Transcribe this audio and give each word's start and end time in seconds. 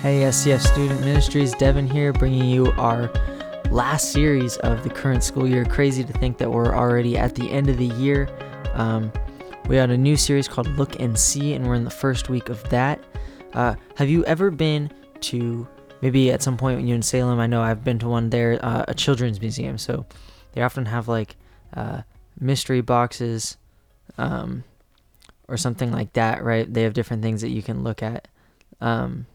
Hey, 0.00 0.20
SCF 0.20 0.60
Student 0.60 1.00
Ministries, 1.00 1.54
Devin 1.54 1.88
here, 1.88 2.12
bringing 2.12 2.44
you 2.44 2.70
our 2.74 3.10
last 3.72 4.12
series 4.12 4.56
of 4.58 4.84
the 4.84 4.90
current 4.90 5.24
school 5.24 5.44
year. 5.44 5.64
Crazy 5.64 6.04
to 6.04 6.12
think 6.12 6.38
that 6.38 6.52
we're 6.52 6.72
already 6.72 7.18
at 7.18 7.34
the 7.34 7.50
end 7.50 7.68
of 7.68 7.78
the 7.78 7.86
year. 7.86 8.28
Um, 8.74 9.12
we 9.66 9.74
had 9.74 9.90
a 9.90 9.98
new 9.98 10.16
series 10.16 10.46
called 10.46 10.68
Look 10.76 11.00
and 11.00 11.18
See, 11.18 11.52
and 11.52 11.66
we're 11.66 11.74
in 11.74 11.82
the 11.82 11.90
first 11.90 12.28
week 12.28 12.48
of 12.48 12.62
that. 12.70 13.02
Uh, 13.54 13.74
have 13.96 14.08
you 14.08 14.24
ever 14.26 14.52
been 14.52 14.88
to 15.22 15.66
maybe 16.00 16.30
at 16.30 16.44
some 16.44 16.56
point 16.56 16.76
when 16.76 16.86
you're 16.86 16.94
in 16.94 17.02
Salem? 17.02 17.40
I 17.40 17.48
know 17.48 17.60
I've 17.60 17.82
been 17.82 17.98
to 17.98 18.08
one 18.08 18.30
there, 18.30 18.64
uh, 18.64 18.84
a 18.86 18.94
children's 18.94 19.40
museum. 19.40 19.78
So 19.78 20.06
they 20.52 20.62
often 20.62 20.86
have 20.86 21.08
like 21.08 21.34
uh, 21.74 22.02
mystery 22.38 22.82
boxes 22.82 23.56
um, 24.16 24.62
or 25.48 25.56
something 25.56 25.90
like 25.90 26.12
that, 26.12 26.44
right? 26.44 26.72
They 26.72 26.84
have 26.84 26.92
different 26.92 27.24
things 27.24 27.40
that 27.40 27.50
you 27.50 27.64
can 27.64 27.82
look 27.82 28.00
at. 28.00 28.28
Um, 28.80 29.26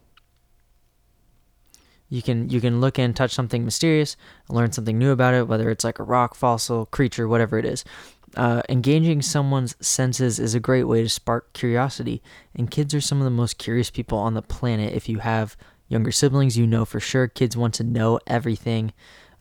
you 2.13 2.22
can 2.22 2.48
you 2.49 2.62
can 2.62 2.80
look 2.80 2.99
and 2.99 3.16
touch 3.16 3.31
something 3.31 3.66
mysterious 3.66 4.16
learn 4.48 4.71
something 4.71 4.99
new 4.99 5.09
about 5.09 5.34
it 5.34 5.48
whether 5.48 5.71
it's 5.71 5.84
like 5.84 5.98
a 5.98 6.04
rock 6.04 6.35
fossil 6.35 6.85
creature 6.85 7.27
whatever 7.27 7.58
it 7.58 7.66
is. 7.66 7.84
Uh, 8.35 8.63
engaging 8.67 9.21
someone's 9.21 9.76
senses 9.80 10.40
is 10.40 10.55
a 10.55 10.59
great 10.59 10.85
way 10.85 11.04
to 11.04 11.09
spark 11.09 11.52
curiosity 11.54 12.21
and 12.55 12.71
kids 12.71 12.94
are 12.94 13.02
some 13.02 13.20
of 13.20 13.26
the 13.26 13.31
most 13.31 13.57
curious 13.57 13.90
people 13.90 14.18
on 14.18 14.35
the 14.35 14.41
planet. 14.44 14.94
If 14.94 15.09
you 15.09 15.20
have 15.20 15.57
younger 15.88 16.12
siblings 16.12 16.55
you 16.55 16.68
know 16.68 16.85
for 16.85 16.99
sure 16.99 17.27
kids 17.27 17.57
want 17.57 17.73
to 17.76 17.84
know 17.84 18.20
everything 18.27 18.93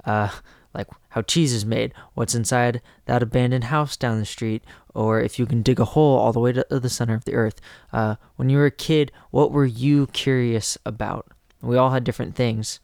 uh, 0.05 0.31
like 0.73 0.89
how 1.11 1.21
cheese 1.21 1.53
is 1.53 1.67
made 1.67 1.93
what's 2.15 2.35
inside 2.35 2.81
that 3.05 3.23
abandoned 3.23 3.65
house 3.65 3.99
down 3.99 4.19
the 4.19 4.25
street 4.25 4.63
or 4.95 5.21
if 5.21 5.39
you 5.39 5.45
can 5.45 5.63
dig 5.63 5.79
a 5.79 5.85
hole 5.85 6.19
all 6.19 6.33
the 6.33 6.41
way 6.41 6.53
to 6.53 6.67
the 6.71 6.89
center 6.89 7.15
of 7.15 7.25
the 7.27 7.35
earth. 7.35 7.61
Uh, 7.93 8.17
when 8.37 8.49
you 8.49 8.57
were 8.57 8.67
a 8.67 8.71
kid 8.71 9.13
what 9.31 9.53
were 9.53 9.67
you 9.67 10.07
curious 10.09 10.79
about 10.87 11.27
we 11.63 11.77
all 11.77 11.91
had 11.91 12.05
different 12.05 12.35
things. 12.35 12.81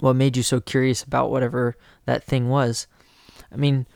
What 0.00 0.16
made 0.16 0.36
you 0.36 0.42
so 0.42 0.60
curious 0.60 1.02
about 1.02 1.30
whatever 1.30 1.76
that 2.06 2.24
thing 2.24 2.48
was? 2.48 2.86
I 3.52 3.56
mean, 3.56 3.86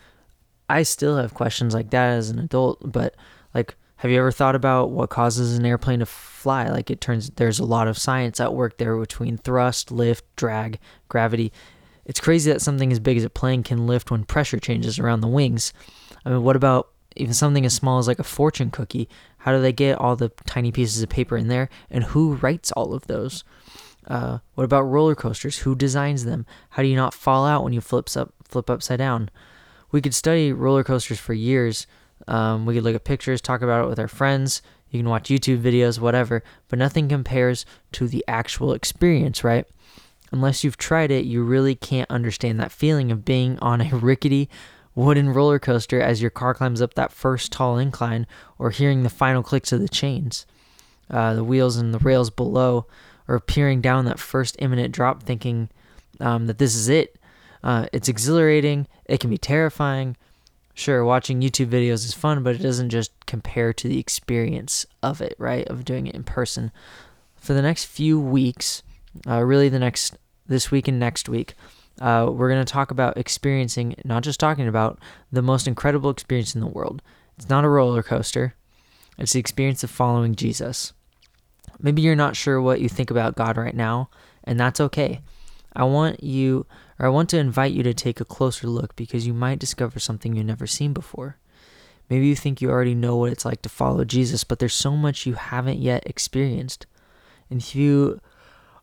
I 0.69 0.83
still 0.83 1.17
have 1.17 1.35
questions 1.35 1.75
like 1.75 1.91
that 1.91 2.11
as 2.11 2.31
an 2.31 2.39
adult, 2.39 2.81
but 2.93 3.15
like, 3.55 3.77
have 3.97 4.11
you 4.11 4.19
ever 4.19 4.33
thought 4.33 4.57
about 4.57 4.91
what 4.91 5.11
causes 5.11 5.57
an 5.57 5.65
airplane 5.65 6.01
to 6.01 6.07
fly? 6.07 6.69
Like, 6.69 6.91
it 6.91 7.01
turns 7.01 7.31
there's 7.31 7.61
a 7.61 7.65
lot 7.65 7.87
of 7.87 7.97
science 7.97 8.41
at 8.41 8.55
work 8.55 8.79
there 8.79 8.97
between 8.97 9.37
thrust, 9.37 9.93
lift, 9.93 10.25
drag, 10.35 10.81
gravity. 11.09 11.53
It's 12.05 12.19
crazy 12.19 12.51
that 12.51 12.63
something 12.63 12.91
as 12.91 12.99
big 12.99 13.17
as 13.17 13.23
a 13.23 13.31
plane 13.31 13.63
can 13.63 13.87
lift 13.87 14.11
when 14.11 14.25
pressure 14.25 14.59
changes 14.59 14.99
around 14.99 15.21
the 15.21 15.29
wings. 15.29 15.73
I 16.25 16.31
mean, 16.31 16.43
what 16.43 16.57
about 16.57 16.89
even 17.15 17.35
something 17.35 17.65
as 17.65 17.75
small 17.75 17.99
as 17.99 18.09
like 18.09 18.19
a 18.19 18.25
fortune 18.25 18.71
cookie? 18.71 19.09
How 19.39 19.53
do 19.53 19.61
they 19.61 19.73
get 19.73 19.99
all 19.99 20.17
the 20.17 20.31
tiny 20.47 20.73
pieces 20.73 21.03
of 21.03 21.09
paper 21.09 21.37
in 21.37 21.49
there? 21.49 21.69
And 21.91 22.03
who 22.05 22.35
writes 22.35 22.73
all 22.73 22.95
of 22.95 23.07
those? 23.07 23.45
Uh, 24.07 24.39
what 24.55 24.65
about 24.65 24.83
roller 24.83 25.15
coasters? 25.15 25.59
Who 25.59 25.75
designs 25.75 26.25
them? 26.25 26.47
How 26.71 26.83
do 26.83 26.89
you 26.89 26.97
not 26.97 27.15
fall 27.15 27.47
out 27.47 27.65
when 27.65 27.73
you 27.73 27.81
flips 27.81 28.17
up 28.17 28.33
flip 28.45 28.69
upside 28.69 28.99
down? 28.99 29.31
We 29.91 30.01
could 30.01 30.15
study 30.15 30.53
roller 30.53 30.85
coasters 30.85 31.19
for 31.19 31.35
years. 31.35 31.87
Um, 32.27 32.67
we 32.67 32.75
could 32.75 32.85
look 32.85 32.95
at 32.95 33.05
pictures, 33.05 33.41
talk 33.41 33.63
about 33.63 33.85
it 33.85 33.89
with 33.89 33.99
our 33.99 34.09
friends. 34.09 34.63
You 34.91 35.01
can 35.01 35.09
watch 35.09 35.29
YouTube 35.29 35.63
videos, 35.63 35.99
whatever, 35.99 36.43
but 36.69 36.79
nothing 36.79 37.09
compares 37.09 37.65
to 37.93 38.07
the 38.07 38.25
actual 38.29 38.73
experience, 38.73 39.43
right? 39.43 39.67
Unless 40.31 40.65
you've 40.65 40.77
tried 40.77 41.11
it, 41.11 41.25
you 41.25 41.43
really 41.43 41.75
can't 41.75 42.11
understand 42.11 42.59
that 42.61 42.73
feeling 42.73 43.11
of 43.11 43.25
being 43.25 43.59
on 43.61 43.81
a 43.81 43.97
rickety 43.97 44.49
wooden 44.95 45.31
roller 45.31 45.59
coaster 45.59 46.01
as 46.01 46.21
your 46.21 46.31
car 46.31 46.55
climbs 46.55 46.83
up 46.83 46.95
that 46.95 47.13
first 47.13 47.53
tall 47.53 47.79
incline 47.79 48.27
or 48.59 48.71
hearing 48.71 49.03
the 49.03 49.11
final 49.11 49.43
clicks 49.43 49.73
of 49.73 49.81
the 49.81 49.89
chains. 49.89 50.47
Uh, 51.11 51.35
the 51.35 51.45
wheels 51.45 51.77
and 51.77 51.93
the 51.93 51.99
rails 51.99 52.31
below 52.31 52.87
or 53.33 53.41
peering 53.41 53.81
down 53.81 54.05
that 54.05 54.19
first 54.19 54.57
imminent 54.59 54.93
drop 54.93 55.23
thinking 55.23 55.71
um, 56.21 56.47
that 56.49 56.59
this 56.59 56.75
is 56.75 56.91
it. 56.91 57.17
Uh, 57.65 57.87
it's 57.91 58.09
exhilarating. 58.09 58.87
It 59.07 59.21
can 59.21 59.31
be 59.31 59.39
terrifying. 59.39 60.19
Sure, 60.75 61.03
watching 61.03 61.41
YouTube 61.41 61.69
videos 61.69 62.05
is 62.05 62.13
fun, 62.13 62.43
but 62.43 62.55
it 62.55 62.59
doesn't 62.59 62.91
just 62.91 63.11
compare 63.25 63.73
to 63.73 63.89
the 63.89 63.99
experience 63.99 64.85
of 65.03 65.23
it, 65.23 65.35
right? 65.39 65.67
Of 65.69 65.87
doing 65.87 66.07
it 66.07 66.15
in 66.15 66.25
person. 66.25 66.73
For 67.37 67.55
the 67.55 67.63
next 67.63 67.87
few 67.87 68.21
weeks, 68.21 68.83
uh, 69.27 69.43
really 69.43 69.71
the 69.71 69.79
next, 69.79 70.19
this 70.47 70.71
week 70.71 70.87
and 70.87 71.01
next 71.01 71.27
week, 71.27 71.55
uh, 72.03 72.29
we're 72.31 72.51
going 72.51 72.65
to 72.65 72.71
talk 72.71 72.91
about 72.91 73.17
experiencing, 73.17 73.95
not 74.05 74.25
just 74.25 74.41
talking 74.41 74.69
about, 74.69 74.99
the 75.31 75.41
most 75.41 75.67
incredible 75.67 76.11
experience 76.11 76.55
in 76.55 76.61
the 76.61 76.67
world. 76.67 77.01
It's 77.39 77.49
not 77.49 77.65
a 77.65 77.69
roller 77.71 78.03
coaster, 78.03 78.57
it's 79.17 79.33
the 79.33 79.41
experience 79.41 79.83
of 79.83 79.91
following 79.91 80.35
Jesus. 80.35 80.93
Maybe 81.83 82.01
you're 82.01 82.15
not 82.15 82.37
sure 82.37 82.63
what 82.63 82.81
you 82.81 82.89
think 82.89 83.11
about 83.11 83.37
God 83.37 83.57
right 83.57 83.75
now, 83.75 84.09
and 84.45 84.59
that's 84.59 84.81
okay. 84.81 85.21
I 85.75 85.85
want 85.85 86.23
you, 86.23 86.67
or 86.99 87.07
I 87.07 87.11
want 87.11 87.29
to 87.31 87.39
invite 87.39 87.73
you 87.73 87.83
to 87.83 87.93
take 87.93 88.21
a 88.21 88.25
closer 88.25 88.69
look 88.69 88.95
because 88.95 89.27
you 89.27 89.35
might 89.35 89.59
discover 89.59 89.99
something 89.99 90.35
you've 90.35 90.47
never 90.47 90.67
seen 90.67 90.93
before. 90.93 91.39
Maybe 92.09 92.27
you 92.27 92.37
think 92.37 92.61
you 92.61 92.71
already 92.71 92.95
know 92.95 93.17
what 93.17 93.33
it's 93.33 93.45
like 93.45 93.63
to 93.63 93.69
follow 93.69 94.05
Jesus, 94.05 94.45
but 94.45 94.59
there's 94.59 94.75
so 94.75 94.97
much 94.97 95.27
you 95.27 95.35
haven't 95.35 95.79
yet 95.79 96.03
experienced. 96.07 96.87
And 97.51 97.61
if 97.61 97.75
you 97.75 98.21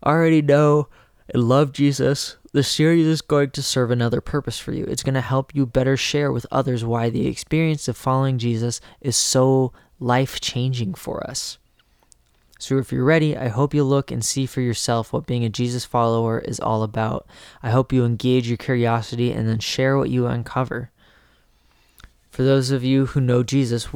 already 0.05 0.41
know 0.41 0.87
and 1.29 1.43
love 1.43 1.71
Jesus, 1.71 2.37
the 2.53 2.63
series 2.63 3.05
is 3.05 3.21
going 3.21 3.51
to 3.51 3.61
serve 3.61 3.91
another 3.91 4.19
purpose 4.19 4.57
for 4.57 4.73
you. 4.73 4.83
It's 4.85 5.03
going 5.03 5.13
to 5.13 5.21
help 5.21 5.53
you 5.53 5.65
better 5.65 5.95
share 5.95 6.31
with 6.31 6.47
others 6.51 6.83
why 6.83 7.09
the 7.09 7.27
experience 7.27 7.87
of 7.87 7.95
following 7.95 8.39
Jesus 8.39 8.81
is 8.99 9.15
so 9.15 9.71
life 9.99 10.41
changing 10.41 10.95
for 10.95 11.23
us. 11.29 11.59
So 12.61 12.77
if 12.77 12.91
you're 12.91 13.05
ready, 13.05 13.37
I 13.37 13.47
hope 13.47 13.73
you 13.73 13.85
look 13.85 14.11
and 14.11 14.23
see 14.23 14.45
for 14.45 14.59
yourself 14.59 15.13
what 15.13 15.25
being 15.25 15.45
a 15.45 15.49
Jesus 15.49 15.85
follower 15.85 16.39
is 16.39 16.59
all 16.59 16.83
about. 16.83 17.25
I 17.63 17.69
hope 17.69 17.93
you 17.93 18.03
engage 18.03 18.49
your 18.49 18.57
curiosity 18.57 19.31
and 19.31 19.47
then 19.47 19.59
share 19.59 19.97
what 19.97 20.09
you 20.09 20.27
uncover. 20.27 20.91
For 22.29 22.43
those 22.43 22.69
of 22.69 22.83
you 22.83 23.07
who 23.07 23.21
know 23.21 23.43
Jesus, 23.43 23.87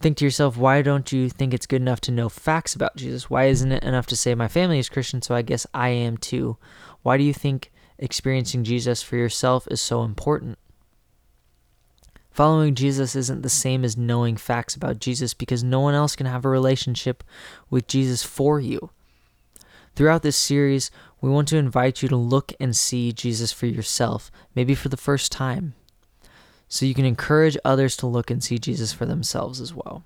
think 0.00 0.16
to 0.16 0.24
yourself, 0.24 0.56
why 0.56 0.80
don't 0.80 1.12
you 1.12 1.28
think 1.28 1.52
it's 1.52 1.66
good 1.66 1.82
enough 1.82 2.00
to 2.02 2.10
know 2.10 2.30
facts 2.30 2.74
about 2.74 2.96
Jesus? 2.96 3.28
Why 3.28 3.44
isn't 3.44 3.70
it 3.70 3.84
enough 3.84 4.06
to 4.06 4.16
say 4.16 4.34
my 4.34 4.48
family 4.48 4.78
is 4.78 4.88
Christian, 4.88 5.20
so 5.20 5.34
I 5.34 5.42
guess 5.42 5.66
I 5.74 5.90
am 5.90 6.16
too? 6.16 6.56
Why 7.02 7.18
do 7.18 7.24
you 7.24 7.34
think 7.34 7.70
experiencing 7.98 8.64
Jesus 8.64 9.02
for 9.02 9.16
yourself 9.16 9.68
is 9.70 9.82
so 9.82 10.02
important? 10.02 10.58
Following 12.36 12.74
Jesus 12.74 13.16
isn't 13.16 13.40
the 13.40 13.48
same 13.48 13.82
as 13.82 13.96
knowing 13.96 14.36
facts 14.36 14.76
about 14.76 14.98
Jesus 14.98 15.32
because 15.32 15.64
no 15.64 15.80
one 15.80 15.94
else 15.94 16.14
can 16.14 16.26
have 16.26 16.44
a 16.44 16.50
relationship 16.50 17.24
with 17.70 17.88
Jesus 17.88 18.22
for 18.22 18.60
you. 18.60 18.90
Throughout 19.94 20.20
this 20.20 20.36
series, 20.36 20.90
we 21.22 21.30
want 21.30 21.48
to 21.48 21.56
invite 21.56 22.02
you 22.02 22.10
to 22.10 22.16
look 22.16 22.52
and 22.60 22.76
see 22.76 23.10
Jesus 23.10 23.52
for 23.52 23.64
yourself, 23.64 24.30
maybe 24.54 24.74
for 24.74 24.90
the 24.90 24.98
first 24.98 25.32
time, 25.32 25.72
so 26.68 26.84
you 26.84 26.92
can 26.92 27.06
encourage 27.06 27.56
others 27.64 27.96
to 27.96 28.06
look 28.06 28.30
and 28.30 28.44
see 28.44 28.58
Jesus 28.58 28.92
for 28.92 29.06
themselves 29.06 29.58
as 29.58 29.72
well. 29.72 30.04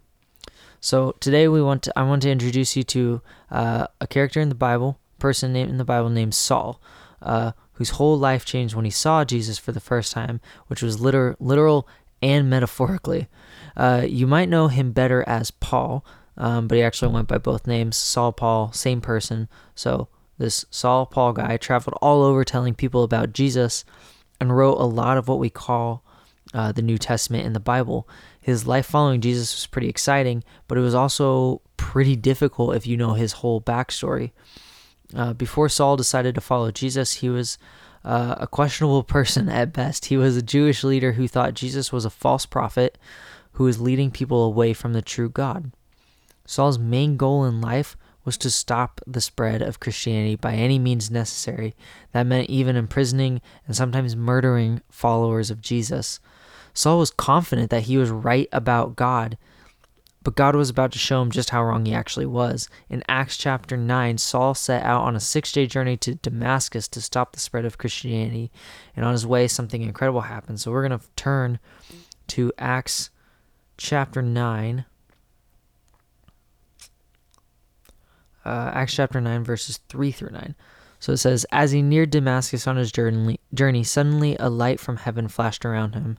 So 0.81 1.17
today 1.19 1.49
we 1.49 1.61
want 1.61 1.83
to 1.83 1.99
I 1.99 2.05
want 2.05 2.23
to 2.23 2.31
introduce 2.31 2.77
you 2.77 2.85
to 2.85 3.23
uh, 3.51 3.89
a 4.01 4.07
character 4.07 4.41
in 4.41 4.51
the 4.51 4.55
Bible, 4.55 5.01
person 5.19 5.53
named 5.53 5.71
in 5.71 5.79
the 5.79 5.85
Bible 5.85 6.11
named 6.11 6.35
Saul, 6.35 6.81
uh, 7.23 7.53
whose 7.73 7.91
whole 7.91 8.19
life 8.19 8.45
changed 8.45 8.75
when 8.75 8.85
he 8.85 8.91
saw 8.91 9.25
Jesus 9.25 9.59
for 9.59 9.73
the 9.73 9.81
first 9.81 10.13
time, 10.13 10.41
which 10.67 10.83
was 10.83 11.01
literal, 11.01 11.35
literal 11.41 11.89
and 12.23 12.51
metaphorically. 12.51 13.29
Uh, 13.77 14.05
you 14.07 14.27
might 14.27 14.49
know 14.49 14.69
him 14.69 14.93
better 14.93 15.25
as 15.27 15.51
Paul, 15.51 16.05
um, 16.37 16.69
but 16.69 16.77
he 16.77 16.83
actually 16.83 17.13
went 17.13 17.29
by 17.29 17.39
both 17.39 17.67
names 17.67 17.97
Saul 17.97 18.33
Paul, 18.33 18.73
same 18.73 19.01
person. 19.01 19.49
So 19.75 20.09
this 20.39 20.65
Saul 20.71 21.07
Paul 21.07 21.33
guy 21.33 21.57
traveled 21.57 21.99
all 22.01 22.23
over 22.23 22.45
telling 22.45 22.75
people 22.75 23.05
about 23.05 23.33
Jesus 23.33 23.85
and 24.41 24.57
wrote 24.57 24.79
a 24.79 24.85
lot 24.85 25.19
of 25.19 25.29
what 25.29 25.39
we 25.39 25.51
call 25.51 26.03
uh, 26.55 26.73
the 26.73 26.83
New 26.83 26.99
Testament 26.99 27.47
in 27.47 27.53
the 27.53 27.61
Bible. 27.61 28.09
His 28.41 28.67
life 28.67 28.87
following 28.87 29.21
Jesus 29.21 29.55
was 29.55 29.67
pretty 29.67 29.89
exciting, 29.89 30.43
but 30.67 30.79
it 30.79 30.81
was 30.81 30.95
also 30.95 31.61
pretty 31.77 32.17
difficult 32.17 32.75
if 32.75 32.87
you 32.87 32.97
know 32.97 33.13
his 33.13 33.33
whole 33.35 33.61
backstory. 33.61 34.33
Uh, 35.15 35.33
before 35.33 35.69
Saul 35.69 35.97
decided 35.97 36.35
to 36.35 36.41
follow 36.41 36.71
Jesus, 36.71 37.15
he 37.15 37.29
was 37.29 37.59
uh, 38.05 38.37
a 38.39 38.47
questionable 38.47 39.03
person 39.03 39.49
at 39.49 39.73
best. 39.73 40.07
He 40.07 40.17
was 40.17 40.37
a 40.37 40.43
Jewish 40.43 40.85
leader 40.85 41.13
who 41.13 41.29
thought 41.29 41.55
Jesus 41.55 41.93
was 41.93 42.05
a 42.05 42.11
false 42.11 42.47
prophet 42.47 42.99
who 43.53 43.65
was 43.65 43.81
leading 43.81 44.11
people 44.11 44.45
away 44.45 44.73
from 44.73 44.93
the 44.93 45.03
true 45.03 45.29
God. 45.29 45.73
Saul's 46.47 46.79
main 46.79 47.17
goal 47.17 47.45
in 47.45 47.61
life 47.61 47.97
was 48.25 48.37
to 48.39 48.51
stop 48.51 49.01
the 49.07 49.21
spread 49.21 49.63
of 49.63 49.81
Christianity 49.81 50.37
by 50.37 50.55
any 50.55 50.79
means 50.79 51.11
necessary. 51.11 51.75
That 52.13 52.27
meant 52.27 52.51
even 52.51 52.77
imprisoning 52.77 53.41
and 53.67 53.75
sometimes 53.75 54.17
murdering 54.17 54.83
followers 54.91 55.51
of 55.51 55.61
Jesus. 55.61 56.21
Saul 56.75 56.99
was 56.99 57.11
confident 57.11 57.71
that 57.71 57.85
he 57.85 57.97
was 57.97 58.11
right 58.11 58.49
about 58.53 58.97
God 58.97 59.37
but 60.23 60.35
God 60.35 60.55
was 60.55 60.71
about 60.71 60.93
to 60.93 60.99
show 60.99 61.23
him 61.23 61.31
just 61.31 61.51
how 61.51 61.65
wrong 61.65 61.87
he 61.87 61.95
actually 61.95 62.27
was. 62.27 62.69
In 62.89 63.03
Acts 63.09 63.37
chapter 63.37 63.77
9, 63.77 64.19
Saul 64.19 64.55
set 64.55 64.85
out 64.85 65.03
on 65.03 65.17
a 65.17 65.21
six 65.21 65.53
day 65.53 65.67
journey 65.67 65.97
to 65.99 66.17
Damascus 66.17 66.89
to 66.89 67.01
stop 67.01 67.33
the 67.33 67.41
spread 67.41 67.65
of 67.65 67.79
Christianity. 67.79 68.51
And 68.95 69.05
on 69.05 69.13
his 69.13 69.27
way, 69.27 69.49
something 69.49 69.83
incredible 69.83 70.23
happened. 70.23 70.61
So 70.61 70.71
we're 70.71 70.87
going 70.87 70.99
to 70.99 71.07
turn 71.17 71.59
to 72.29 72.53
Acts 72.59 73.11
chapter 73.77 74.21
9. 74.21 74.85
uh, 78.45 78.71
Acts 78.75 78.95
chapter 78.95 79.21
9, 79.21 79.45
verses 79.45 79.81
3 79.89 80.11
through 80.11 80.31
9. 80.31 80.55
So 80.99 81.13
it 81.13 81.19
says, 81.19 81.47
As 81.51 81.73
he 81.73 81.83
neared 81.83 82.11
Damascus 82.11 82.67
on 82.67 82.77
his 82.77 82.93
journey, 82.93 83.41
journey, 83.55 83.85
suddenly 83.85 84.37
a 84.39 84.51
light 84.51 84.81
from 84.81 84.99
heaven 84.99 85.29
flashed 85.29 85.65
around 85.65 85.95
him. 85.95 86.19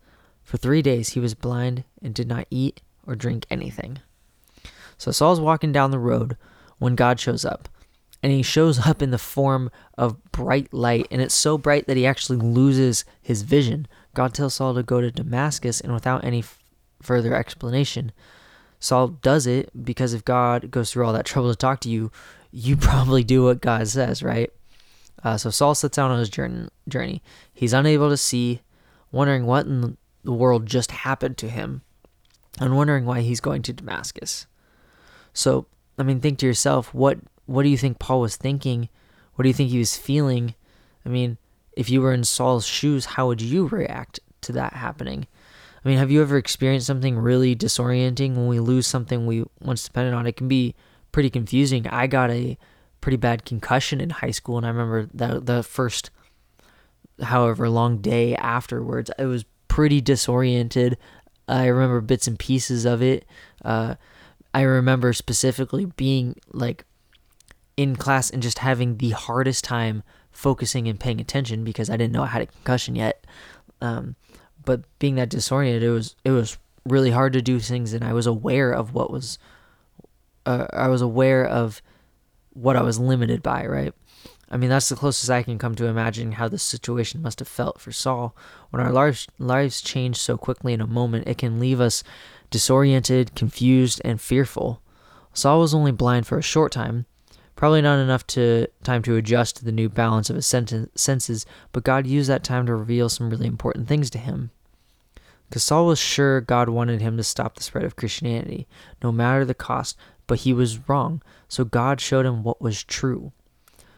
For 0.43 0.57
three 0.57 0.81
days 0.81 1.09
he 1.09 1.19
was 1.19 1.33
blind 1.33 1.83
and 2.01 2.13
did 2.13 2.27
not 2.27 2.47
eat 2.49 2.81
or 3.05 3.15
drink 3.15 3.45
anything. 3.49 3.99
So 4.97 5.11
Saul's 5.11 5.39
walking 5.39 5.71
down 5.71 5.91
the 5.91 5.99
road 5.99 6.37
when 6.77 6.95
God 6.95 7.19
shows 7.19 7.45
up 7.45 7.69
and 8.23 8.31
he 8.31 8.43
shows 8.43 8.85
up 8.85 9.01
in 9.01 9.11
the 9.11 9.17
form 9.17 9.71
of 9.97 10.23
bright 10.31 10.73
light, 10.73 11.07
and 11.09 11.21
it's 11.21 11.33
so 11.33 11.57
bright 11.57 11.87
that 11.87 11.97
he 11.97 12.05
actually 12.05 12.37
loses 12.37 13.03
his 13.21 13.41
vision. 13.41 13.87
God 14.13 14.33
tells 14.33 14.55
Saul 14.55 14.75
to 14.75 14.83
go 14.83 15.01
to 15.01 15.11
Damascus, 15.11 15.81
and 15.81 15.93
without 15.93 16.23
any 16.23 16.39
f- 16.39 16.59
further 17.01 17.35
explanation, 17.35 18.11
Saul 18.79 19.07
does 19.07 19.47
it 19.47 19.69
because 19.83 20.13
if 20.13 20.25
God 20.25 20.71
goes 20.71 20.91
through 20.91 21.05
all 21.05 21.13
that 21.13 21.25
trouble 21.25 21.49
to 21.49 21.55
talk 21.55 21.79
to 21.81 21.89
you, 21.89 22.11
you 22.51 22.77
probably 22.77 23.23
do 23.23 23.43
what 23.43 23.61
God 23.61 23.87
says, 23.87 24.21
right? 24.21 24.51
Uh, 25.23 25.37
so 25.37 25.49
Saul 25.49 25.75
sets 25.75 25.97
out 25.97 26.11
on 26.11 26.19
his 26.19 26.29
journey. 26.29 27.21
He's 27.53 27.73
unable 27.73 28.09
to 28.09 28.17
see, 28.17 28.61
wondering 29.11 29.45
what 29.45 29.65
in 29.65 29.97
the 30.23 30.33
world 30.33 30.65
just 30.65 30.91
happened 30.91 31.37
to 31.39 31.49
him, 31.49 31.81
and 32.59 32.75
wondering 32.75 33.05
why 33.05 33.21
he's 33.21 33.39
going 33.39 33.61
to 33.63 33.73
Damascus. 33.73 34.47
So, 35.33 35.67
I 35.97 36.03
mean, 36.03 36.19
think 36.19 36.39
to 36.39 36.45
yourself, 36.45 36.93
what 36.93 37.19
what 37.45 37.63
do 37.63 37.69
you 37.69 37.77
think 37.77 37.99
Paul 37.99 38.21
was 38.21 38.35
thinking? 38.35 38.89
What 39.35 39.43
do 39.43 39.49
you 39.49 39.53
think 39.53 39.69
he 39.69 39.79
was 39.79 39.97
feeling? 39.97 40.55
I 41.05 41.09
mean, 41.09 41.37
if 41.73 41.89
you 41.89 42.01
were 42.01 42.13
in 42.13 42.23
Saul's 42.23 42.65
shoes, 42.65 43.05
how 43.05 43.27
would 43.27 43.41
you 43.41 43.67
react 43.67 44.19
to 44.41 44.51
that 44.53 44.73
happening? 44.73 45.27
I 45.83 45.89
mean, 45.89 45.97
have 45.97 46.11
you 46.11 46.21
ever 46.21 46.37
experienced 46.37 46.85
something 46.85 47.17
really 47.17 47.55
disorienting 47.55 48.35
when 48.35 48.47
we 48.47 48.59
lose 48.59 48.85
something 48.85 49.25
we 49.25 49.45
once 49.59 49.83
depended 49.83 50.13
on? 50.13 50.27
It 50.27 50.35
can 50.35 50.47
be 50.47 50.75
pretty 51.11 51.29
confusing. 51.29 51.87
I 51.87 52.07
got 52.07 52.29
a 52.29 52.57
pretty 53.01 53.17
bad 53.17 53.45
concussion 53.45 53.99
in 53.99 54.11
high 54.11 54.31
school, 54.31 54.57
and 54.57 54.65
I 54.65 54.69
remember 54.69 55.09
that 55.13 55.45
the 55.47 55.63
first, 55.63 56.11
however 57.23 57.67
long 57.67 57.97
day 57.97 58.35
afterwards, 58.35 59.09
it 59.17 59.25
was 59.25 59.43
pretty 59.71 60.01
disoriented. 60.01 60.97
I 61.47 61.67
remember 61.67 62.01
bits 62.01 62.27
and 62.27 62.37
pieces 62.37 62.83
of 62.83 63.01
it. 63.01 63.23
Uh, 63.63 63.95
I 64.53 64.63
remember 64.63 65.13
specifically 65.13 65.85
being 65.85 66.35
like 66.51 66.83
in 67.77 67.95
class 67.95 68.29
and 68.29 68.43
just 68.43 68.59
having 68.59 68.97
the 68.97 69.11
hardest 69.11 69.63
time 69.63 70.03
focusing 70.29 70.89
and 70.89 70.99
paying 70.99 71.21
attention 71.21 71.63
because 71.63 71.89
I 71.89 71.95
didn't 71.95 72.11
know 72.11 72.23
I 72.23 72.27
had 72.27 72.41
a 72.41 72.47
concussion 72.47 72.97
yet. 72.97 73.25
Um, 73.79 74.17
but 74.65 74.81
being 74.99 75.15
that 75.15 75.29
disoriented, 75.29 75.83
it 75.83 75.89
was 75.89 76.17
it 76.25 76.31
was 76.31 76.57
really 76.85 77.11
hard 77.11 77.31
to 77.31 77.41
do 77.41 77.57
things, 77.61 77.93
and 77.93 78.03
I 78.03 78.11
was 78.11 78.27
aware 78.27 78.73
of 78.73 78.93
what 78.93 79.09
was. 79.09 79.39
Uh, 80.45 80.67
I 80.73 80.89
was 80.89 81.01
aware 81.01 81.45
of 81.45 81.81
what 82.53 82.75
I 82.75 82.81
was 82.81 82.99
limited 82.99 83.41
by. 83.43 83.65
Right. 83.65 83.93
I 84.49 84.57
mean, 84.57 84.69
that's 84.69 84.89
the 84.89 84.95
closest 84.97 85.29
I 85.29 85.43
can 85.43 85.57
come 85.57 85.75
to 85.75 85.85
imagining 85.85 86.33
how 86.33 86.49
the 86.49 86.59
situation 86.59 87.21
must 87.21 87.39
have 87.39 87.47
felt 87.47 87.79
for 87.79 87.91
Saul. 87.91 88.35
When 88.69 88.81
our 88.81 88.91
lives, 88.91 89.27
lives 89.39 89.81
change 89.81 90.17
so 90.17 90.37
quickly 90.37 90.73
in 90.73 90.81
a 90.81 90.87
moment, 90.87 91.27
it 91.27 91.37
can 91.37 91.59
leave 91.59 91.79
us 91.79 92.03
disoriented, 92.49 93.33
confused, 93.33 94.01
and 94.03 94.19
fearful. 94.19 94.81
Saul 95.33 95.61
was 95.61 95.73
only 95.73 95.93
blind 95.93 96.27
for 96.27 96.37
a 96.37 96.43
short 96.43 96.73
time, 96.73 97.05
Probably 97.61 97.83
not 97.83 97.99
enough 97.99 98.25
to 98.27 98.65
time 98.81 99.03
to 99.03 99.17
adjust 99.17 99.57
to 99.57 99.65
the 99.65 99.71
new 99.71 99.87
balance 99.87 100.31
of 100.31 100.35
his 100.35 100.47
senses, 100.47 101.45
but 101.71 101.83
God 101.83 102.07
used 102.07 102.27
that 102.27 102.43
time 102.43 102.65
to 102.65 102.73
reveal 102.73 103.07
some 103.07 103.29
really 103.29 103.45
important 103.45 103.87
things 103.87 104.09
to 104.09 104.17
him. 104.17 104.49
Because 105.47 105.61
Saul 105.61 105.85
was 105.85 105.99
sure 105.99 106.41
God 106.41 106.69
wanted 106.69 107.01
him 107.01 107.17
to 107.17 107.23
stop 107.23 107.53
the 107.53 107.61
spread 107.61 107.83
of 107.85 107.95
Christianity, 107.95 108.67
no 109.03 109.11
matter 109.11 109.45
the 109.45 109.53
cost, 109.53 109.95
but 110.31 110.39
he 110.39 110.53
was 110.53 110.87
wrong, 110.87 111.21
so 111.49 111.65
God 111.65 111.99
showed 111.99 112.25
him 112.25 112.41
what 112.41 112.61
was 112.61 112.85
true. 112.85 113.33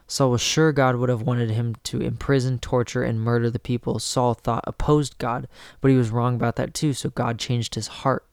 Saul 0.08 0.32
was 0.32 0.42
sure 0.42 0.72
God 0.72 0.96
would 0.96 1.10
have 1.10 1.22
wanted 1.22 1.52
him 1.52 1.76
to 1.84 2.02
imprison, 2.02 2.58
torture, 2.58 3.04
and 3.04 3.22
murder 3.22 3.52
the 3.52 3.60
people 3.60 4.00
Saul 4.00 4.34
thought 4.34 4.64
opposed 4.66 5.20
God, 5.20 5.48
but 5.80 5.92
he 5.92 5.96
was 5.96 6.10
wrong 6.10 6.34
about 6.34 6.56
that 6.56 6.74
too, 6.74 6.94
so 6.94 7.12
God 7.12 7.38
changed 7.38 7.76
his 7.76 7.86
heart. 7.86 8.26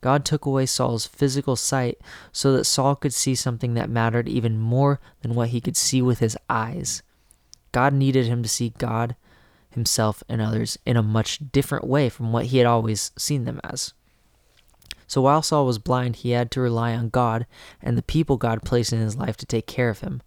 God 0.00 0.24
took 0.24 0.46
away 0.46 0.64
Saul's 0.64 1.04
physical 1.04 1.54
sight 1.54 1.98
so 2.32 2.50
that 2.54 2.64
Saul 2.64 2.96
could 2.96 3.12
see 3.12 3.34
something 3.34 3.74
that 3.74 3.90
mattered 3.90 4.26
even 4.26 4.56
more 4.56 4.98
than 5.20 5.34
what 5.34 5.50
he 5.50 5.60
could 5.60 5.76
see 5.76 6.00
with 6.00 6.20
his 6.20 6.38
eyes. 6.48 7.02
God 7.72 7.92
needed 7.92 8.24
him 8.24 8.42
to 8.42 8.48
see 8.48 8.72
God, 8.78 9.16
himself, 9.68 10.22
and 10.30 10.40
others 10.40 10.78
in 10.86 10.96
a 10.96 11.02
much 11.02 11.40
different 11.52 11.86
way 11.86 12.08
from 12.08 12.32
what 12.32 12.46
he 12.46 12.56
had 12.56 12.66
always 12.66 13.12
seen 13.18 13.44
them 13.44 13.60
as. 13.62 13.92
So 15.06 15.20
while 15.20 15.42
Saul 15.42 15.66
was 15.66 15.78
blind, 15.78 16.16
he 16.16 16.30
had 16.30 16.50
to 16.52 16.60
rely 16.60 16.94
on 16.94 17.08
God 17.08 17.46
and 17.82 17.96
the 17.96 18.02
people 18.02 18.36
God 18.36 18.64
placed 18.64 18.92
in 18.92 19.00
his 19.00 19.16
life 19.16 19.36
to 19.38 19.46
take 19.46 19.66
care 19.66 19.90
of 19.90 20.00
him. 20.00 20.22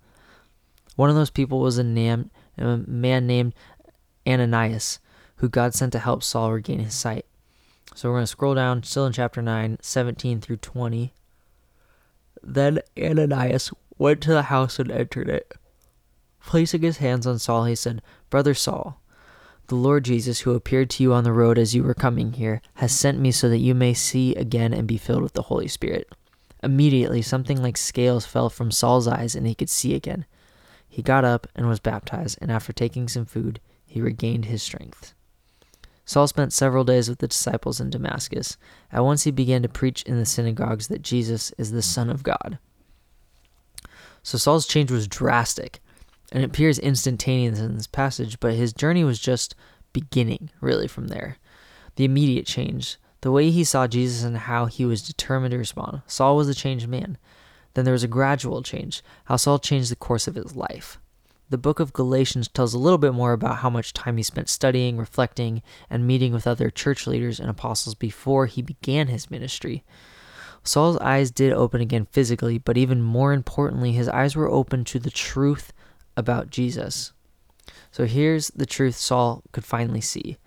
One 0.95 1.09
of 1.09 1.15
those 1.15 1.29
people 1.29 1.59
was 1.59 1.77
a, 1.77 1.83
nam- 1.83 2.31
a 2.57 2.77
man 2.77 3.27
named 3.27 3.53
Ananias, 4.27 5.00
who 5.38 5.50
God 5.50 5.74
sent 5.74 5.91
to 5.94 6.00
help 6.00 6.24
Saul 6.24 6.51
regain 6.51 6.79
his 6.79 6.95
sight. 6.95 7.25
So 7.95 8.09
we're 8.09 8.15
going 8.15 8.24
to 8.24 8.27
scroll 8.27 8.56
down, 8.56 8.83
still 8.83 9.06
in 9.06 9.13
chapter 9.13 9.41
9, 9.41 9.77
17 9.81 10.41
through 10.41 10.57
20. 10.57 11.13
Then 12.44 12.79
Ananias 13.00 13.71
went 13.97 14.21
to 14.21 14.31
the 14.31 14.44
house 14.44 14.79
and 14.79 14.91
entered 14.91 15.29
it. 15.29 15.53
Placing 16.45 16.81
his 16.81 16.97
hands 16.97 17.27
on 17.27 17.39
Saul, 17.39 17.65
he 17.65 17.75
said, 17.75 18.01
Brother 18.29 18.53
Saul, 18.53 19.01
the 19.67 19.75
Lord 19.75 20.05
Jesus, 20.05 20.41
who 20.41 20.53
appeared 20.53 20.89
to 20.91 21.03
you 21.03 21.13
on 21.13 21.23
the 21.23 21.33
road 21.33 21.57
as 21.57 21.75
you 21.75 21.83
were 21.83 21.93
coming 21.93 22.33
here, 22.33 22.61
has 22.75 22.97
sent 22.97 23.19
me 23.19 23.31
so 23.31 23.49
that 23.49 23.57
you 23.57 23.75
may 23.75 23.93
see 23.93 24.33
again 24.35 24.73
and 24.73 24.87
be 24.87 24.97
filled 24.97 25.23
with 25.23 25.33
the 25.33 25.43
Holy 25.43 25.67
Spirit. 25.67 26.09
Immediately, 26.63 27.21
something 27.21 27.61
like 27.61 27.77
scales 27.77 28.25
fell 28.25 28.49
from 28.49 28.71
Saul's 28.71 29.07
eyes, 29.07 29.35
and 29.35 29.45
he 29.45 29.55
could 29.55 29.69
see 29.69 29.93
again. 29.93 30.25
He 30.87 31.01
got 31.01 31.25
up 31.25 31.47
and 31.55 31.67
was 31.67 31.79
baptized, 31.79 32.38
and 32.41 32.51
after 32.51 32.74
taking 32.74 33.07
some 33.07 33.25
food, 33.25 33.59
he 33.86 34.01
regained 34.01 34.45
his 34.45 34.63
strength. 34.63 35.13
Saul 36.05 36.27
spent 36.27 36.53
several 36.53 36.86
days 36.86 37.09
with 37.09 37.19
the 37.19 37.27
disciples 37.27 37.81
in 37.81 37.89
Damascus. 37.89 38.57
At 38.91 39.03
once 39.03 39.24
he 39.24 39.31
began 39.31 39.62
to 39.63 39.69
preach 39.69 40.03
in 40.03 40.17
the 40.17 40.25
synagogues 40.25 40.88
that 40.88 41.01
Jesus 41.01 41.51
is 41.57 41.71
the 41.71 41.81
Son 41.81 42.09
of 42.09 42.24
God. 42.24 42.57
So 44.24 44.38
Saul's 44.38 44.65
change 44.65 44.89
was 44.89 45.07
drastic, 45.07 45.81
and 46.31 46.43
it 46.43 46.48
appears 46.48 46.79
instantaneous 46.79 47.60
in 47.60 47.75
this 47.75 47.88
passage, 47.88 48.39
but 48.39 48.53
his 48.53 48.74
journey 48.74 49.03
was 49.03 49.19
just 49.19 49.55
beginning, 49.93 50.50
really, 50.62 50.88
from 50.88 51.07
there. 51.07 51.38
The 51.96 52.05
immediate 52.05 52.46
change, 52.46 52.98
the 53.22 53.31
way 53.31 53.50
he 53.50 53.63
saw 53.63 53.88
Jesus 53.88 54.24
and 54.24 54.38
how 54.38 54.65
he 54.65 54.86
was 54.86 55.01
determined 55.01 55.51
to 55.51 55.57
respond. 55.57 56.01
Saul 56.05 56.36
was 56.36 56.50
a 56.50 56.53
changed 56.53 56.88
man. 56.88 57.17
Then 57.74 57.86
there 57.86 57.93
was 57.93 58.03
a 58.03 58.07
gradual 58.07 58.62
change, 58.62 59.03
how 59.25 59.38
Saul 59.38 59.60
changed 59.60 59.91
the 59.91 59.96
course 59.96 60.27
of 60.27 60.36
his 60.36 60.55
life. 60.55 61.00
The 61.50 61.57
book 61.57 61.79
of 61.79 61.93
Galatians 61.93 62.50
tells 62.50 62.74
a 62.74 62.79
little 62.79 62.98
bit 62.98 63.13
more 63.13 63.31
about 63.31 63.60
how 63.60 63.69
much 63.69 63.93
time 63.93 64.17
he 64.17 64.24
spent 64.24 64.50
studying, 64.50 64.98
reflecting, 64.98 65.62
and 65.89 66.05
meeting 66.05 66.34
with 66.34 66.46
other 66.46 66.69
church 66.69 67.07
leaders 67.07 67.39
and 67.39 67.50
apostles 67.50 67.96
before 67.96 68.48
he 68.48 68.62
began 68.62 69.07
his 69.07 69.31
ministry. 69.31 69.86
Saul's 70.63 70.98
eyes 70.98 71.31
did 71.31 71.53
open 71.53 71.79
again 71.79 72.05
physically, 72.12 72.57
but 72.57 72.77
even 72.77 73.01
more 73.01 73.31
importantly, 73.31 73.93
his 73.93 74.10
eyes 74.10 74.36
were 74.36 74.51
open 74.51 74.84
to 74.86 75.00
the 75.00 75.10
truth 75.10 75.72
about 76.17 76.50
Jesus. 76.50 77.13
So 77.91 78.05
here's 78.05 78.47
the 78.50 78.65
truth 78.65 78.95
Saul 78.95 79.43
could 79.53 79.63
finally 79.63 80.01
see, 80.01 80.38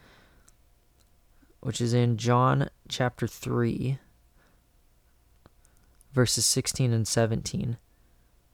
which 1.60 1.80
is 1.80 1.94
in 1.94 2.18
John 2.18 2.68
chapter 2.88 3.26
3, 3.26 3.98
verses 6.12 6.44
16 6.44 6.92
and 6.92 7.08
17 7.08 7.78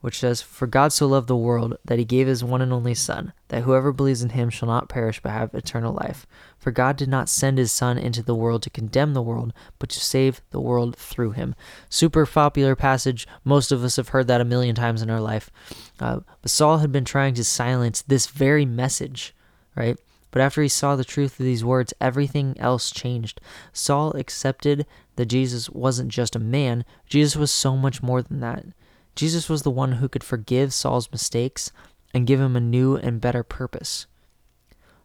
which 0.00 0.18
says, 0.18 0.42
For 0.42 0.66
God 0.66 0.92
so 0.92 1.06
loved 1.06 1.28
the 1.28 1.36
world 1.36 1.76
that 1.84 1.98
he 1.98 2.04
gave 2.04 2.26
his 2.26 2.44
one 2.44 2.62
and 2.62 2.72
only 2.72 2.94
Son, 2.94 3.32
that 3.48 3.62
whoever 3.62 3.92
believes 3.92 4.22
in 4.22 4.30
him 4.30 4.50
shall 4.50 4.68
not 4.68 4.88
perish 4.88 5.20
but 5.20 5.32
have 5.32 5.54
eternal 5.54 5.94
life. 5.94 6.26
For 6.58 6.70
God 6.70 6.96
did 6.96 7.08
not 7.08 7.28
send 7.28 7.58
his 7.58 7.72
Son 7.72 7.96
into 7.96 8.22
the 8.22 8.34
world 8.34 8.62
to 8.62 8.70
condemn 8.70 9.14
the 9.14 9.22
world, 9.22 9.52
but 9.78 9.88
to 9.90 10.00
save 10.00 10.42
the 10.50 10.60
world 10.60 10.96
through 10.96 11.32
him. 11.32 11.54
Super 11.88 12.26
popular 12.26 12.76
passage. 12.76 13.26
Most 13.44 13.72
of 13.72 13.82
us 13.82 13.96
have 13.96 14.08
heard 14.08 14.26
that 14.28 14.40
a 14.40 14.44
million 14.44 14.74
times 14.74 15.02
in 15.02 15.10
our 15.10 15.20
life. 15.20 15.50
Uh, 15.98 16.20
but 16.42 16.50
Saul 16.50 16.78
had 16.78 16.92
been 16.92 17.04
trying 17.04 17.34
to 17.34 17.44
silence 17.44 18.02
this 18.02 18.26
very 18.26 18.64
message, 18.64 19.34
right? 19.74 19.98
But 20.30 20.42
after 20.42 20.60
he 20.60 20.68
saw 20.68 20.96
the 20.96 21.04
truth 21.04 21.40
of 21.40 21.46
these 21.46 21.64
words, 21.64 21.94
everything 22.00 22.56
else 22.58 22.90
changed. 22.90 23.40
Saul 23.72 24.12
accepted 24.12 24.84
that 25.16 25.26
Jesus 25.26 25.70
wasn't 25.70 26.10
just 26.10 26.36
a 26.36 26.38
man, 26.38 26.84
Jesus 27.06 27.36
was 27.36 27.50
so 27.50 27.76
much 27.76 28.02
more 28.02 28.20
than 28.20 28.40
that. 28.40 28.66
Jesus 29.16 29.48
was 29.48 29.62
the 29.62 29.70
one 29.70 29.92
who 29.92 30.08
could 30.08 30.22
forgive 30.22 30.74
Saul's 30.74 31.10
mistakes 31.10 31.72
and 32.12 32.26
give 32.26 32.38
him 32.38 32.54
a 32.54 32.60
new 32.60 32.96
and 32.96 33.20
better 33.20 33.42
purpose. 33.42 34.06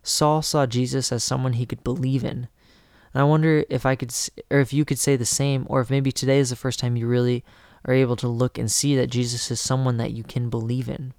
Saul 0.03 0.41
saw 0.41 0.65
Jesus 0.65 1.12
as 1.12 1.24
someone 1.24 1.53
he 1.53 1.65
could 1.65 1.84
believe 1.84 2.24
in. 2.24 2.50
And 3.13 3.22
I 3.22 3.24
wonder 3.24 3.63
if 3.70 3.86
I 3.86 3.96
could 3.96 4.13
or 4.50 4.60
if 4.60 4.74
you 4.74 4.86
could 4.86 5.00
say 5.00 5.15
the 5.15 5.25
same 5.25 5.65
or 5.70 5.82
if 5.82 5.89
maybe 5.89 6.12
today 6.12 6.39
is 6.39 6.50
the 6.50 6.56
first 6.56 6.80
time 6.80 6.96
you 6.96 7.08
really 7.08 7.44
are 7.86 7.94
able 7.94 8.15
to 8.18 8.27
look 8.27 8.58
and 8.58 8.72
see 8.72 8.96
that 8.96 9.10
Jesus 9.10 9.50
is 9.50 9.60
someone 9.60 9.98
that 9.98 10.12
you 10.12 10.24
can 10.24 10.50
believe 10.50 10.89
in. 10.89 11.13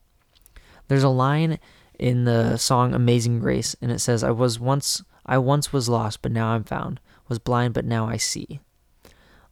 There's 0.88 1.02
a 1.02 1.08
line 1.08 1.58
in 1.98 2.24
the 2.24 2.56
song 2.56 2.94
Amazing 2.94 3.40
Grace 3.40 3.74
and 3.80 3.90
it 3.90 4.00
says 4.00 4.22
I 4.22 4.30
was 4.30 4.58
once 4.58 5.02
I 5.24 5.38
once 5.38 5.72
was 5.72 5.88
lost 5.88 6.22
but 6.22 6.32
now 6.32 6.48
I'm 6.48 6.64
found, 6.64 7.00
was 7.28 7.38
blind 7.38 7.74
but 7.74 7.84
now 7.84 8.06
I 8.06 8.16
see. 8.16 8.60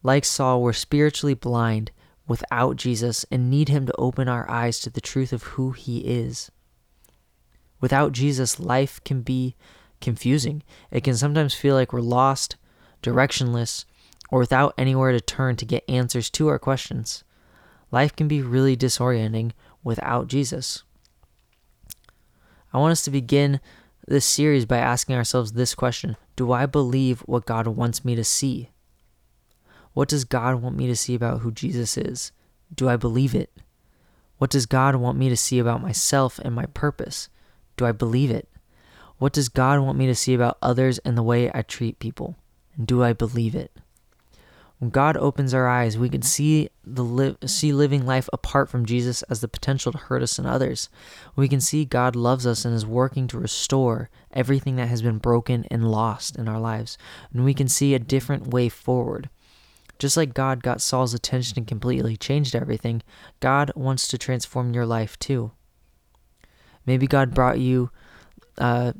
Like 0.03 0.25
Saul, 0.25 0.61
we're 0.61 0.73
spiritually 0.73 1.35
blind 1.35 1.91
without 2.31 2.77
Jesus 2.77 3.25
and 3.29 3.49
need 3.49 3.67
Him 3.67 3.85
to 3.85 3.95
open 3.97 4.29
our 4.29 4.49
eyes 4.49 4.79
to 4.79 4.89
the 4.89 5.01
truth 5.01 5.33
of 5.33 5.43
who 5.43 5.71
He 5.71 5.97
is. 5.99 6.49
Without 7.81 8.13
Jesus, 8.13 8.57
life 8.57 9.01
can 9.03 9.21
be 9.21 9.57
confusing. 9.99 10.63
It 10.91 11.03
can 11.03 11.17
sometimes 11.17 11.53
feel 11.53 11.75
like 11.75 11.91
we're 11.91 11.99
lost, 11.99 12.55
directionless, 13.03 13.83
or 14.29 14.39
without 14.39 14.73
anywhere 14.77 15.11
to 15.11 15.19
turn 15.19 15.57
to 15.57 15.65
get 15.65 15.83
answers 15.89 16.29
to 16.29 16.47
our 16.47 16.57
questions. 16.57 17.25
Life 17.91 18.15
can 18.15 18.29
be 18.29 18.41
really 18.41 18.77
disorienting 18.77 19.51
without 19.83 20.27
Jesus. 20.27 20.83
I 22.71 22.77
want 22.77 22.93
us 22.93 23.03
to 23.03 23.11
begin 23.11 23.59
this 24.07 24.25
series 24.25 24.65
by 24.65 24.77
asking 24.77 25.17
ourselves 25.17 25.51
this 25.51 25.75
question 25.75 26.15
Do 26.37 26.53
I 26.53 26.65
believe 26.65 27.19
what 27.21 27.45
God 27.45 27.67
wants 27.67 28.05
me 28.05 28.15
to 28.15 28.23
see? 28.23 28.69
What 29.93 30.07
does 30.07 30.23
God 30.23 30.61
want 30.61 30.77
me 30.77 30.87
to 30.87 30.95
see 30.95 31.15
about 31.15 31.41
who 31.41 31.51
Jesus 31.51 31.97
is? 31.97 32.31
Do 32.73 32.87
I 32.87 32.95
believe 32.95 33.35
it? 33.35 33.51
What 34.37 34.49
does 34.49 34.65
God 34.65 34.95
want 34.95 35.17
me 35.17 35.29
to 35.29 35.37
see 35.37 35.59
about 35.59 35.81
myself 35.81 36.39
and 36.39 36.55
my 36.55 36.65
purpose? 36.65 37.29
Do 37.77 37.85
I 37.85 37.91
believe 37.91 38.31
it? 38.31 38.47
What 39.17 39.33
does 39.33 39.49
God 39.49 39.81
want 39.81 39.97
me 39.97 40.07
to 40.07 40.15
see 40.15 40.33
about 40.33 40.57
others 40.61 40.97
and 40.99 41.17
the 41.17 41.23
way 41.23 41.51
I 41.53 41.61
treat 41.61 41.99
people? 41.99 42.37
Do 42.83 43.03
I 43.03 43.13
believe 43.13 43.53
it? 43.53 43.71
When 44.81 44.89
God 44.89 45.15
opens 45.15 45.53
our 45.53 45.67
eyes, 45.67 45.95
we 45.95 46.09
can 46.09 46.23
see 46.23 46.69
the 46.83 47.03
li- 47.03 47.37
see 47.45 47.71
living 47.71 48.03
life 48.03 48.27
apart 48.33 48.67
from 48.67 48.83
Jesus 48.83 49.21
as 49.23 49.39
the 49.39 49.47
potential 49.47 49.91
to 49.91 49.97
hurt 49.99 50.23
us 50.23 50.39
and 50.39 50.47
others. 50.47 50.89
We 51.35 51.47
can 51.47 51.61
see 51.61 51.85
God 51.85 52.15
loves 52.15 52.47
us 52.47 52.65
and 52.65 52.73
is 52.73 52.83
working 52.83 53.27
to 53.27 53.37
restore 53.37 54.09
everything 54.31 54.77
that 54.77 54.87
has 54.87 55.03
been 55.03 55.19
broken 55.19 55.65
and 55.69 55.91
lost 55.91 56.35
in 56.35 56.47
our 56.47 56.59
lives. 56.59 56.97
And 57.31 57.45
we 57.45 57.53
can 57.53 57.67
see 57.67 57.93
a 57.93 57.99
different 57.99 58.47
way 58.47 58.69
forward. 58.69 59.29
Just 60.01 60.17
like 60.17 60.33
God 60.33 60.63
got 60.63 60.81
Saul's 60.81 61.13
attention 61.13 61.59
and 61.59 61.67
completely 61.67 62.17
changed 62.17 62.55
everything, 62.55 63.03
God 63.39 63.71
wants 63.75 64.07
to 64.07 64.17
transform 64.17 64.73
your 64.73 64.87
life 64.87 65.19
too. 65.19 65.51
Maybe 66.87 67.05
God 67.05 67.35
brought 67.35 67.59
you 67.59 67.91
uh, 68.57 68.93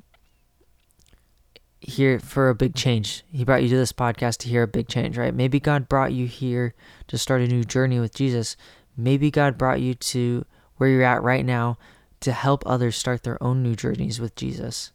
here 1.79 2.19
for 2.19 2.49
a 2.49 2.55
big 2.55 2.75
change. 2.75 3.23
He 3.31 3.43
brought 3.43 3.63
you 3.63 3.69
to 3.69 3.77
this 3.77 3.91
podcast 3.91 4.37
to 4.41 4.49
hear 4.49 4.61
a 4.61 4.67
big 4.67 4.87
change, 4.87 5.17
right? 5.17 5.33
Maybe 5.33 5.59
God 5.59 5.89
brought 5.89 6.13
you 6.13 6.27
here 6.27 6.75
to 7.07 7.17
start 7.17 7.41
a 7.41 7.47
new 7.47 7.63
journey 7.63 7.99
with 7.99 8.13
Jesus. 8.13 8.55
Maybe 8.95 9.31
God 9.31 9.57
brought 9.57 9.81
you 9.81 9.95
to 9.95 10.45
where 10.77 10.87
you're 10.87 11.01
at 11.01 11.23
right 11.23 11.43
now 11.43 11.79
to 12.19 12.31
help 12.31 12.61
others 12.67 12.95
start 12.95 13.23
their 13.23 13.41
own 13.41 13.63
new 13.63 13.75
journeys 13.75 14.21
with 14.21 14.35
Jesus. 14.35 14.91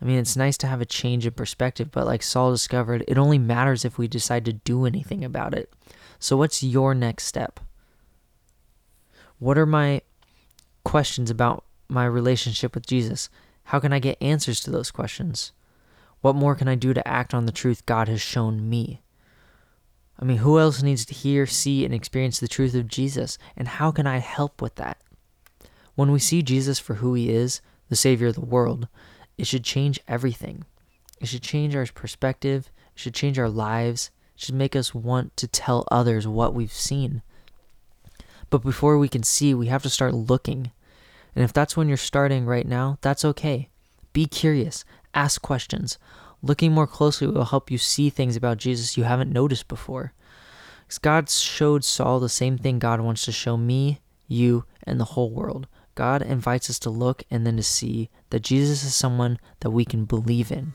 I 0.00 0.04
mean, 0.04 0.18
it's 0.18 0.36
nice 0.36 0.56
to 0.58 0.66
have 0.66 0.80
a 0.80 0.86
change 0.86 1.26
in 1.26 1.32
perspective, 1.32 1.90
but 1.90 2.06
like 2.06 2.22
Saul 2.22 2.52
discovered, 2.52 3.04
it 3.08 3.18
only 3.18 3.38
matters 3.38 3.84
if 3.84 3.98
we 3.98 4.06
decide 4.06 4.44
to 4.44 4.52
do 4.52 4.86
anything 4.86 5.24
about 5.24 5.54
it. 5.54 5.72
So, 6.20 6.36
what's 6.36 6.62
your 6.62 6.94
next 6.94 7.24
step? 7.24 7.60
What 9.38 9.58
are 9.58 9.66
my 9.66 10.02
questions 10.84 11.30
about 11.30 11.64
my 11.88 12.04
relationship 12.04 12.74
with 12.74 12.86
Jesus? 12.86 13.28
How 13.64 13.80
can 13.80 13.92
I 13.92 13.98
get 13.98 14.22
answers 14.22 14.60
to 14.60 14.70
those 14.70 14.90
questions? 14.90 15.52
What 16.20 16.36
more 16.36 16.54
can 16.54 16.68
I 16.68 16.74
do 16.74 16.94
to 16.94 17.06
act 17.06 17.34
on 17.34 17.46
the 17.46 17.52
truth 17.52 17.86
God 17.86 18.08
has 18.08 18.20
shown 18.20 18.68
me? 18.68 19.02
I 20.18 20.24
mean, 20.24 20.38
who 20.38 20.58
else 20.58 20.82
needs 20.82 21.04
to 21.06 21.14
hear, 21.14 21.46
see, 21.46 21.84
and 21.84 21.94
experience 21.94 22.40
the 22.40 22.48
truth 22.48 22.74
of 22.74 22.88
Jesus? 22.88 23.38
And 23.56 23.68
how 23.68 23.92
can 23.92 24.06
I 24.06 24.18
help 24.18 24.60
with 24.60 24.74
that? 24.76 24.98
When 25.94 26.10
we 26.10 26.18
see 26.18 26.42
Jesus 26.42 26.78
for 26.78 26.94
who 26.94 27.14
he 27.14 27.30
is, 27.30 27.60
the 27.88 27.96
Savior 27.96 28.28
of 28.28 28.34
the 28.34 28.40
world, 28.40 28.88
it 29.38 29.46
should 29.46 29.64
change 29.64 30.00
everything. 30.06 30.64
It 31.20 31.28
should 31.28 31.42
change 31.42 31.74
our 31.74 31.86
perspective, 31.86 32.70
it 32.94 33.00
should 33.00 33.14
change 33.14 33.38
our 33.38 33.48
lives, 33.48 34.10
it 34.34 34.42
should 34.42 34.54
make 34.54 34.76
us 34.76 34.94
want 34.94 35.36
to 35.38 35.46
tell 35.46 35.86
others 35.90 36.28
what 36.28 36.52
we've 36.52 36.72
seen. 36.72 37.22
But 38.50 38.62
before 38.62 38.98
we 38.98 39.08
can 39.08 39.22
see, 39.22 39.54
we 39.54 39.66
have 39.68 39.82
to 39.84 39.90
start 39.90 40.14
looking. 40.14 40.72
And 41.34 41.44
if 41.44 41.52
that's 41.52 41.76
when 41.76 41.88
you're 41.88 41.96
starting 41.96 42.46
right 42.46 42.66
now, 42.66 42.98
that's 43.00 43.24
okay. 43.24 43.68
Be 44.12 44.26
curious, 44.26 44.84
ask 45.14 45.40
questions. 45.40 45.98
Looking 46.42 46.72
more 46.72 46.86
closely 46.86 47.26
will 47.26 47.44
help 47.44 47.70
you 47.70 47.78
see 47.78 48.10
things 48.10 48.36
about 48.36 48.58
Jesus 48.58 48.96
you 48.96 49.04
haven't 49.04 49.32
noticed 49.32 49.68
before. 49.68 50.12
Because 50.86 50.98
God 50.98 51.28
showed 51.28 51.84
Saul 51.84 52.20
the 52.20 52.28
same 52.28 52.56
thing 52.58 52.78
God 52.78 53.00
wants 53.00 53.24
to 53.26 53.32
show 53.32 53.56
me, 53.56 54.00
you, 54.26 54.64
and 54.84 54.98
the 54.98 55.04
whole 55.04 55.30
world. 55.30 55.66
God 55.98 56.22
invites 56.22 56.70
us 56.70 56.78
to 56.78 56.90
look 56.90 57.24
and 57.28 57.44
then 57.44 57.56
to 57.56 57.62
see 57.64 58.08
that 58.30 58.38
Jesus 58.38 58.84
is 58.84 58.94
someone 58.94 59.36
that 59.58 59.70
we 59.70 59.84
can 59.84 60.04
believe 60.04 60.52
in. 60.52 60.72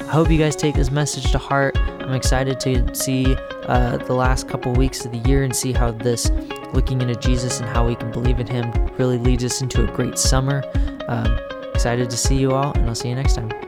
I 0.00 0.10
hope 0.10 0.28
you 0.28 0.38
guys 0.38 0.56
take 0.56 0.74
this 0.74 0.90
message 0.90 1.30
to 1.30 1.38
heart. 1.38 1.78
I'm 1.78 2.14
excited 2.14 2.58
to 2.58 2.92
see 2.96 3.36
uh, 3.68 3.98
the 3.98 4.14
last 4.14 4.48
couple 4.48 4.72
weeks 4.72 5.04
of 5.04 5.12
the 5.12 5.18
year 5.18 5.44
and 5.44 5.54
see 5.54 5.70
how 5.70 5.92
this 5.92 6.30
looking 6.74 7.00
into 7.00 7.14
Jesus 7.14 7.60
and 7.60 7.68
how 7.68 7.86
we 7.86 7.94
can 7.94 8.10
believe 8.10 8.40
in 8.40 8.48
Him 8.48 8.72
really 8.98 9.18
leads 9.18 9.44
us 9.44 9.62
into 9.62 9.88
a 9.88 9.94
great 9.94 10.18
summer. 10.18 10.64
Um, 11.06 11.38
excited 11.72 12.10
to 12.10 12.16
see 12.16 12.38
you 12.38 12.54
all, 12.54 12.72
and 12.72 12.88
I'll 12.88 12.96
see 12.96 13.10
you 13.10 13.14
next 13.14 13.36
time. 13.36 13.67